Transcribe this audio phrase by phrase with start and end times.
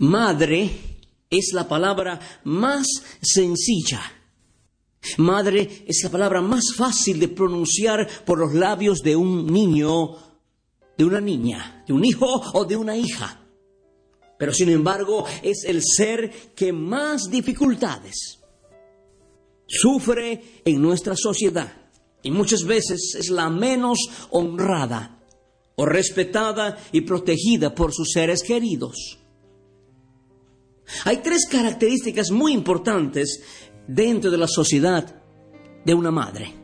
[0.00, 0.70] Madre
[1.28, 2.86] es la palabra más
[3.20, 4.00] sencilla.
[5.18, 10.16] Madre es la palabra más fácil de pronunciar por los labios de un niño,
[10.96, 13.46] de una niña, de un hijo o de una hija.
[14.38, 18.38] Pero sin embargo es el ser que más dificultades
[19.66, 21.70] sufre en nuestra sociedad
[22.22, 23.98] y muchas veces es la menos
[24.30, 25.22] honrada
[25.76, 29.19] o respetada y protegida por sus seres queridos.
[31.04, 33.42] Hay tres características muy importantes
[33.86, 35.22] dentro de la sociedad
[35.84, 36.54] de una madre.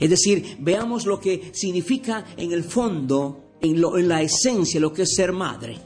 [0.00, 5.14] Es decir, veamos lo que significa en el fondo, en, la esencia, lo que es
[5.14, 5.76] ser madre.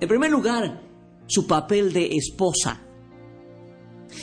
[0.00, 0.82] En primer lugar,
[1.26, 2.80] su papel de esposa.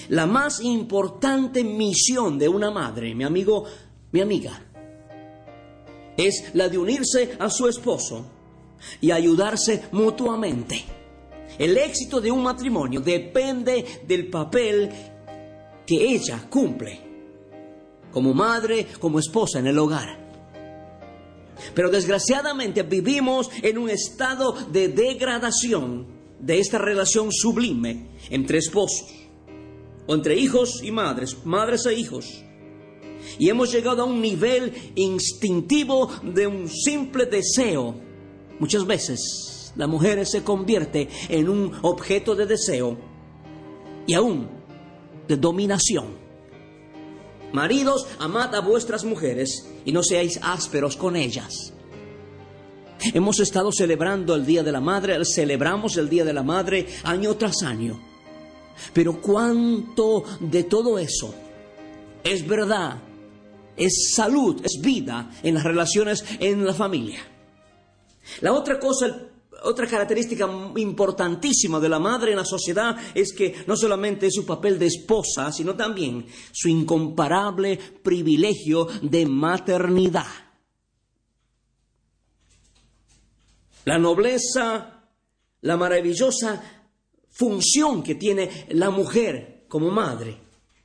[0.10, 3.66] La más importante misión de una madre, mi amigo,
[4.12, 4.62] mi amiga,
[6.18, 8.26] es la de unirse a su esposo
[9.02, 10.84] y ayudarse mutuamente.
[11.58, 14.90] El éxito de un matrimonio depende del papel
[15.86, 17.14] que ella cumple
[18.14, 20.24] como madre, como esposa en el hogar.
[21.74, 26.06] Pero desgraciadamente vivimos en un estado de degradación
[26.40, 29.08] de esta relación sublime entre esposos,
[30.06, 32.44] o entre hijos y madres, madres e hijos.
[33.40, 37.96] Y hemos llegado a un nivel instintivo de un simple deseo.
[38.60, 42.98] Muchas veces la mujer se convierte en un objeto de deseo
[44.06, 44.50] y aún
[45.28, 46.24] de dominación.
[47.52, 51.74] Maridos, amad a vuestras mujeres y no seáis ásperos con ellas.
[53.14, 57.36] Hemos estado celebrando el Día de la Madre, celebramos el Día de la Madre año
[57.36, 58.00] tras año.
[58.94, 61.34] Pero cuánto de todo eso
[62.24, 62.98] es verdad,
[63.76, 67.20] es salud, es vida en las relaciones en la familia.
[68.42, 69.28] La otra cosa,
[69.64, 74.46] otra característica importantísima de la madre en la sociedad es que no solamente es su
[74.46, 80.28] papel de esposa, sino también su incomparable privilegio de maternidad.
[83.86, 85.04] La nobleza,
[85.62, 86.62] la maravillosa
[87.30, 90.38] función que tiene la mujer como madre,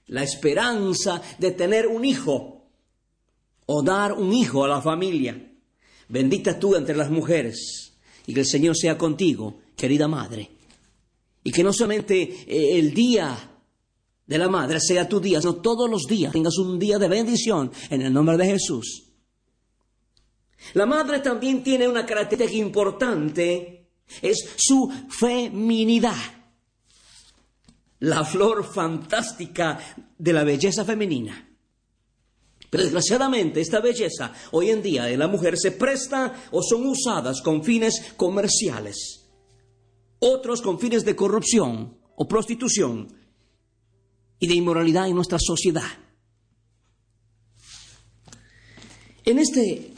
[0.07, 2.71] la esperanza de tener un hijo
[3.67, 5.37] o dar un hijo a la familia.
[6.09, 7.88] Bendita tú entre las mujeres
[8.29, 10.51] y que el Señor sea contigo, querida madre.
[11.43, 12.45] Y que no solamente
[12.79, 13.59] el día
[14.27, 17.73] de la madre sea tu día, sino todos los días tengas un día de bendición
[17.89, 19.05] en el nombre de Jesús.
[20.75, 23.89] La madre también tiene una característica importante,
[24.21, 26.19] es su feminidad.
[28.01, 29.81] La flor fantástica
[30.19, 31.48] de la belleza femenina.
[32.71, 37.41] Pero desgraciadamente esta belleza hoy en día de la mujer se presta o son usadas
[37.41, 39.27] con fines comerciales,
[40.19, 43.09] otros con fines de corrupción o prostitución
[44.39, 45.89] y de inmoralidad en nuestra sociedad.
[49.25, 49.93] En este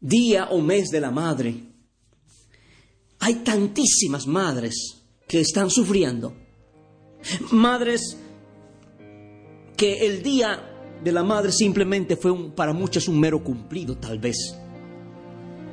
[0.00, 1.54] día o mes de la madre,
[3.18, 6.34] hay tantísimas madres que están sufriendo.
[7.50, 8.16] Madres
[9.76, 14.18] que el día de la madre simplemente fue un, para muchas un mero cumplido, tal
[14.18, 14.56] vez.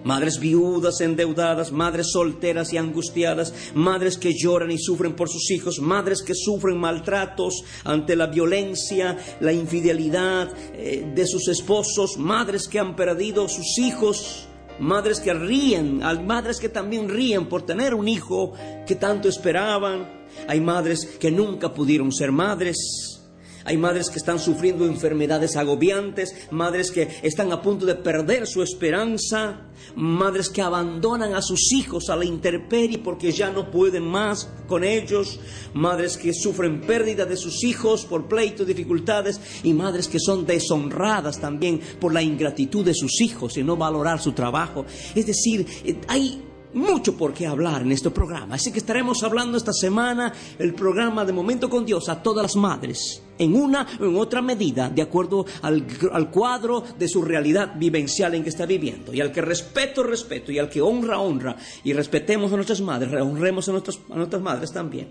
[0.03, 5.79] Madres viudas, endeudadas, madres solteras y angustiadas, madres que lloran y sufren por sus hijos,
[5.79, 12.79] madres que sufren maltratos ante la violencia, la infidelidad eh, de sus esposos, madres que
[12.79, 14.46] han perdido sus hijos,
[14.78, 18.53] madres que ríen, madres que también ríen por tener un hijo
[18.85, 20.26] que tanto esperaban.
[20.49, 23.22] Hay madres que nunca pudieron ser madres.
[23.66, 28.62] Hay madres que están sufriendo enfermedades agobiantes, madres que están a punto de perder su
[28.62, 29.62] esperanza,
[29.96, 34.84] madres que abandonan a sus hijos a la intemperie porque ya no pueden más con
[34.84, 35.40] ellos,
[35.74, 41.40] madres que sufren pérdida de sus hijos por pleitos, dificultades y madres que son deshonradas
[41.40, 44.86] también por la ingratitud de sus hijos y no valorar su trabajo.
[45.16, 45.66] Es decir,
[46.08, 46.42] hay
[46.73, 48.55] mucho por qué hablar en este programa.
[48.55, 52.55] Así que estaremos hablando esta semana el programa de Momento con Dios a todas las
[52.55, 55.85] madres, en una o en otra medida, de acuerdo al,
[56.31, 59.14] cuadro de su realidad vivencial en que está viviendo.
[59.14, 63.14] Y al que respeto, respeto, y al que honra, honra, y respetemos a nuestras madres,
[63.22, 65.09] honremos a nuestras, a nuestras madres también.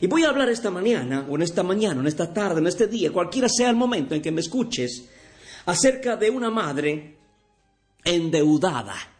[0.00, 2.66] Y voy a hablar esta mañana, o en esta mañana, o en esta tarde, en
[2.66, 5.08] este día, cualquiera sea el momento en que me escuches,
[5.64, 7.16] acerca de una madre
[8.04, 9.15] endeudada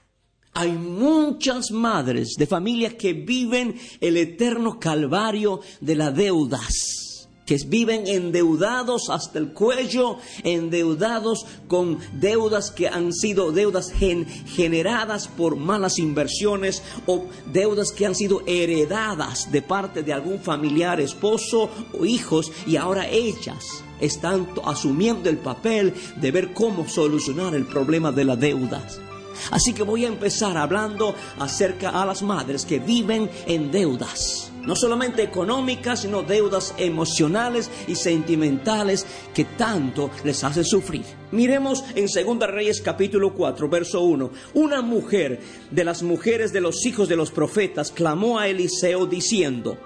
[0.56, 8.06] hay muchas madres de familias que viven el eterno calvario de las deudas, que viven
[8.06, 16.82] endeudados hasta el cuello, endeudados con deudas que han sido deudas generadas por malas inversiones
[17.04, 22.76] o deudas que han sido heredadas de parte de algún familiar, esposo o hijos y
[22.76, 29.00] ahora ellas están asumiendo el papel de ver cómo solucionar el problema de las deudas.
[29.50, 34.52] Así que voy a empezar hablando acerca a las madres que viven en deudas.
[34.62, 41.04] No solamente económicas, sino deudas emocionales y sentimentales que tanto les hace sufrir.
[41.30, 44.30] Miremos en 2 Reyes capítulo 4, verso 1.
[44.54, 45.40] Una mujer
[45.70, 49.78] de las mujeres de los hijos de los profetas clamó a Eliseo diciendo,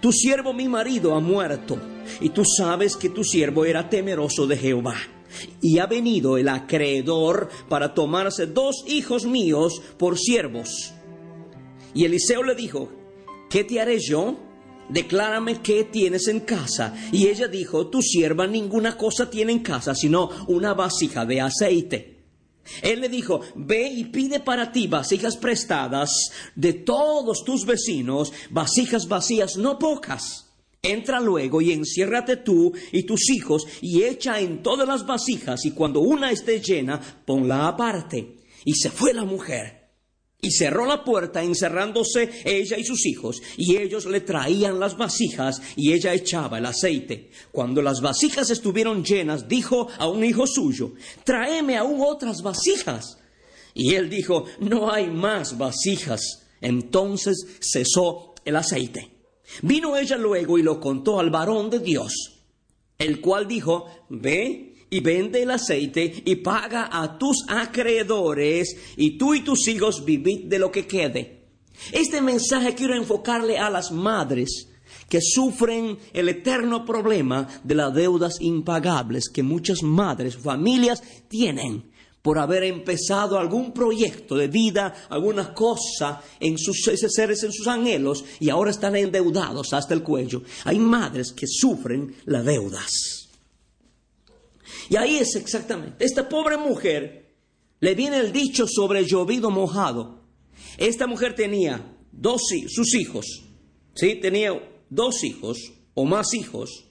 [0.00, 1.76] Tu siervo mi marido ha muerto,
[2.20, 4.94] y tú sabes que tu siervo era temeroso de Jehová
[5.60, 10.92] y ha venido el acreedor para tomarse dos hijos míos por siervos.
[11.94, 12.90] Y Eliseo le dijo,
[13.50, 14.36] ¿qué te haré yo?
[14.88, 16.94] Declárame qué tienes en casa.
[17.12, 22.14] Y ella dijo, tu sierva ninguna cosa tiene en casa, sino una vasija de aceite.
[22.82, 29.06] Él le dijo, ve y pide para ti vasijas prestadas de todos tus vecinos, vasijas
[29.06, 30.43] vacías, no pocas
[30.84, 35.72] Entra luego y enciérrate tú y tus hijos y echa en todas las vasijas y
[35.72, 38.36] cuando una esté llena, ponla aparte.
[38.64, 39.84] Y se fue la mujer
[40.44, 45.62] y cerró la puerta encerrándose ella y sus hijos, y ellos le traían las vasijas
[45.74, 47.30] y ella echaba el aceite.
[47.50, 50.92] Cuando las vasijas estuvieron llenas, dijo a un hijo suyo,
[51.24, 53.18] tráeme aún otras vasijas.
[53.72, 56.20] Y él dijo, no hay más vasijas.
[56.60, 59.13] Entonces cesó el aceite.
[59.62, 62.42] Vino ella luego y lo contó al varón de Dios,
[62.98, 69.34] el cual dijo, ve y vende el aceite y paga a tus acreedores y tú
[69.34, 71.44] y tus hijos vivid de lo que quede.
[71.92, 74.68] Este mensaje quiero enfocarle a las madres
[75.08, 81.92] que sufren el eterno problema de las deudas impagables que muchas madres, familias tienen
[82.24, 88.24] por haber empezado algún proyecto de vida, alguna cosa en sus seres, en sus anhelos,
[88.40, 90.42] y ahora están endeudados hasta el cuello.
[90.64, 93.28] Hay madres que sufren las deudas.
[94.88, 96.02] Y ahí es exactamente.
[96.02, 97.34] Esta pobre mujer
[97.80, 100.22] le viene el dicho sobre llovido mojado.
[100.78, 103.26] Esta mujer tenía dos sus hijos,
[103.94, 104.14] ¿sí?
[104.14, 104.50] Tenía
[104.88, 105.58] dos hijos
[105.92, 106.86] o más hijos.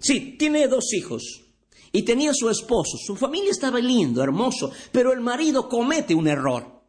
[0.00, 1.45] Sí, tiene dos hijos
[1.96, 2.98] y tenía su esposo.
[2.98, 6.82] Su familia estaba lindo, hermoso, pero el marido comete un error.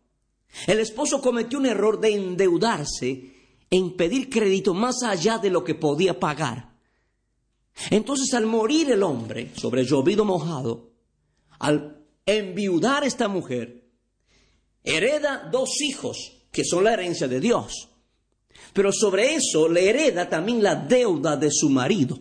[0.68, 3.34] El esposo cometió un error de endeudarse
[3.70, 6.74] en pedir crédito más allá de lo que podía pagar.
[7.90, 10.92] Entonces al morir el hombre sobre llovido mojado,
[11.60, 13.90] al enviudar esta mujer,
[14.84, 17.88] hereda dos hijos que son la herencia de Dios.
[18.74, 22.20] Pero sobre eso le hereda también la deuda de su marido.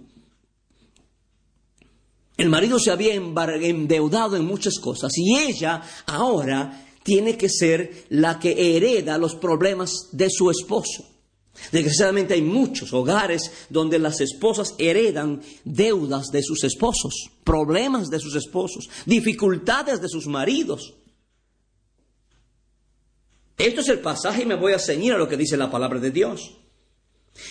[2.37, 8.39] El marido se había endeudado en muchas cosas y ella ahora tiene que ser la
[8.39, 11.09] que hereda los problemas de su esposo.
[11.73, 18.35] Desgraciadamente hay muchos hogares donde las esposas heredan deudas de sus esposos, problemas de sus
[18.37, 20.95] esposos, dificultades de sus maridos.
[23.57, 25.99] Esto es el pasaje y me voy a ceñir a lo que dice la palabra
[25.99, 26.59] de Dios.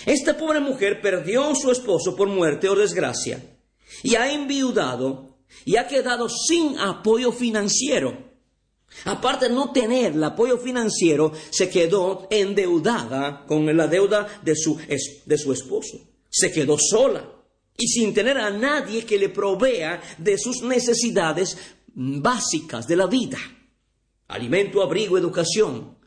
[0.05, 3.54] Esta pobre mujer perdió a su esposo por muerte o desgracia
[4.03, 8.35] y ha enviudado y ha quedado sin apoyo financiero.
[9.05, 14.77] Aparte de no tener el apoyo financiero, se quedó endeudada con la deuda de su,
[15.25, 15.99] de su esposo.
[16.29, 17.29] Se quedó sola
[17.77, 21.57] y sin tener a nadie que le provea de sus necesidades
[21.93, 23.37] básicas de la vida.
[24.27, 25.97] Alimento, abrigo, educación.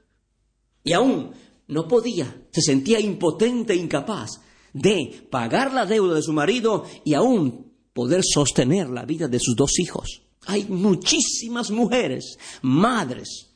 [0.83, 1.33] Y aún
[1.67, 4.41] no podía, se sentía impotente e incapaz
[4.73, 7.68] de pagar la deuda de su marido y aún
[7.99, 10.23] poder sostener la vida de sus dos hijos.
[10.47, 13.49] Hay muchísimas mujeres, madres,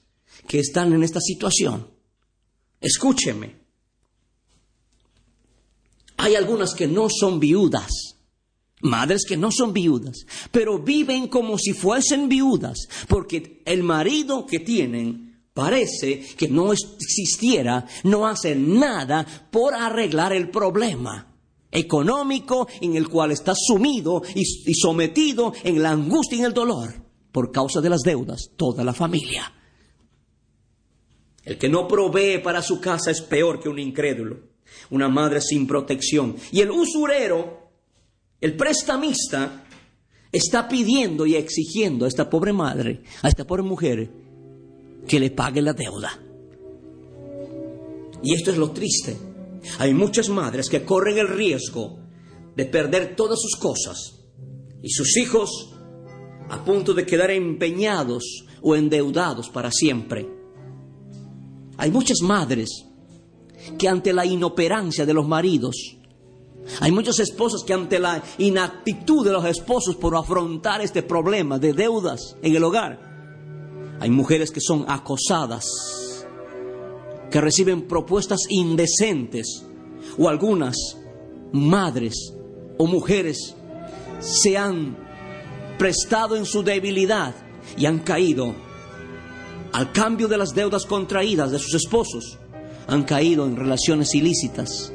[0.49, 1.87] que están en esta situación.
[2.81, 3.55] Escúcheme.
[6.17, 8.17] Hay algunas que no son viudas,
[8.81, 14.59] madres que no son viudas, pero viven como si fuesen viudas, porque el marido que
[14.59, 21.32] tienen parece que no existiera, no hace nada por arreglar el problema
[21.73, 26.95] económico en el cual está sumido y, sometido en la angustia y en el dolor
[27.33, 29.53] por causa de las deudas toda la familia.
[31.45, 34.39] El que no provee para su casa es peor que un incrédulo,
[34.91, 36.37] una madre sin protección.
[36.53, 37.71] Y el usurero,
[38.41, 39.65] el prestamista,
[40.31, 44.09] está pidiendo y exigiendo a esta pobre madre, a esta pobre mujer,
[45.09, 46.21] que le pague la deuda.
[48.23, 49.32] Y esto es lo triste.
[49.79, 51.99] Hay muchas madres que corren el riesgo
[52.57, 54.21] de perder todas sus cosas
[54.83, 55.75] y sus hijos
[56.51, 60.29] a punto de quedar empeñados o endeudados para siempre.
[61.79, 62.87] Hay muchas madres
[63.79, 65.97] que ante la inoperancia de los maridos,
[66.81, 71.73] hay muchos esposos que ante la inactitud de los esposos por afrontar este problema de
[71.73, 73.13] deudas en el hogar,
[74.01, 75.65] hay mujeres que son acosadas,
[77.33, 79.67] que reciben propuestas indecentes,
[80.19, 80.77] o algunas
[81.53, 82.35] madres
[82.79, 83.57] o mujeres
[84.21, 84.97] se han
[85.79, 87.35] prestado en su debilidad
[87.77, 88.55] y han caído
[89.73, 92.39] al cambio de las deudas contraídas de sus esposos,
[92.87, 94.93] han caído en relaciones ilícitas,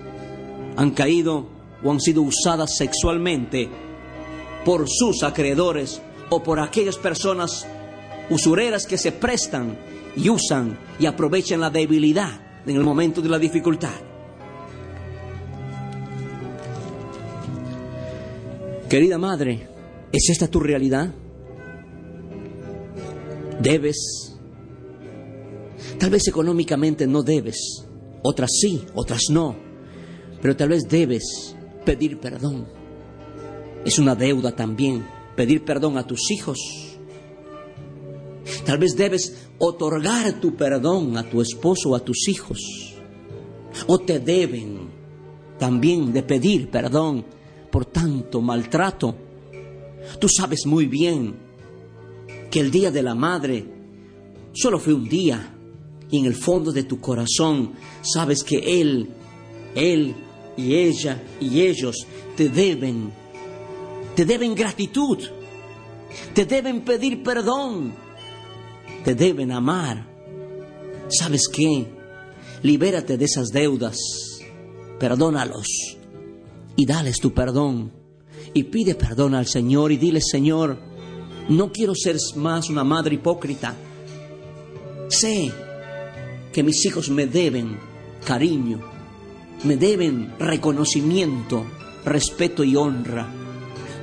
[0.76, 1.48] han caído
[1.84, 3.70] o han sido usadas sexualmente
[4.64, 7.66] por sus acreedores o por aquellas personas
[8.30, 9.78] usureras que se prestan
[10.18, 13.94] y usan y aprovechan la debilidad en el momento de la dificultad.
[18.90, 19.68] Querida madre,
[20.12, 21.14] ¿es esta tu realidad?
[23.62, 24.36] Debes.
[26.00, 27.86] Tal vez económicamente no debes,
[28.24, 29.56] otras sí, otras no,
[30.42, 31.56] pero tal vez debes
[31.86, 32.68] pedir perdón.
[33.86, 35.06] Es una deuda también
[35.36, 36.88] pedir perdón a tus hijos,
[38.66, 42.94] Tal vez debes otorgar tu perdón a tu esposo o a tus hijos.
[43.88, 44.90] O te deben
[45.58, 47.26] también de pedir perdón
[47.72, 49.16] por tanto maltrato.
[50.20, 51.36] Tú sabes muy bien
[52.50, 53.66] que el día de la madre
[54.54, 55.54] solo fue un día
[56.10, 59.10] y en el fondo de tu corazón sabes que él,
[59.76, 60.16] él
[60.56, 63.12] y ella y ellos te deben,
[64.16, 65.20] te deben gratitud,
[66.34, 68.07] te deben pedir perdón
[69.08, 70.06] te deben amar.
[71.08, 71.88] ¿Sabes qué?
[72.62, 73.98] Libérate de esas deudas,
[75.00, 75.96] perdónalos
[76.76, 77.94] y dales tu perdón.
[78.54, 80.78] Y pide perdón al Señor y dile, Señor,
[81.48, 83.76] no quiero ser más una madre hipócrita.
[85.08, 85.54] Sé
[86.52, 87.80] que mis hijos me deben
[88.26, 88.82] cariño,
[89.64, 91.66] me deben reconocimiento,
[92.04, 93.26] respeto y honra,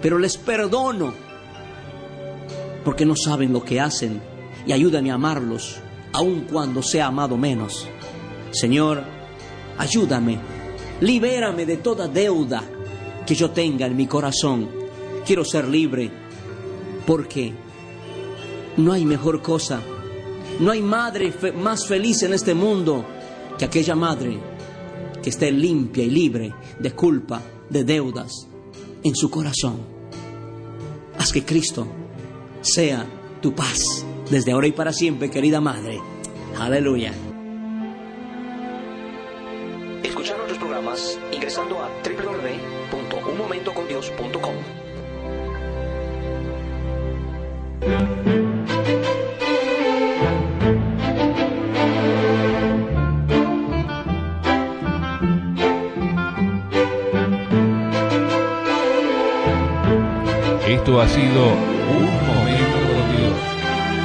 [0.01, 1.13] pero les perdono
[2.87, 4.33] porque no saben lo que hacen
[4.67, 5.77] y ayúdame a amarlos,
[6.13, 7.87] aun cuando sea amado menos.
[8.51, 9.03] Señor,
[9.79, 10.39] ayúdame,
[11.01, 12.63] libérame de toda deuda
[13.27, 14.69] que yo tenga en mi corazón.
[15.27, 16.11] Quiero ser libre,
[17.07, 17.53] porque
[18.77, 19.81] no hay mejor cosa,
[20.61, 23.05] no hay madre más feliz en este mundo
[23.59, 24.39] que aquella madre
[25.23, 27.41] que esté limpia y libre de culpa,
[27.71, 28.47] de deudas
[29.03, 29.79] en su corazón.
[31.19, 31.87] Haz que Cristo
[32.61, 33.07] sea
[33.41, 36.01] tu paz desde ahora y para siempre, querida Madre.
[36.59, 37.13] Aleluya.
[40.03, 44.55] Escuchar nuestros programas ingresando a www.unmomentocondios.com.
[60.67, 62.85] Esto ha sido un momento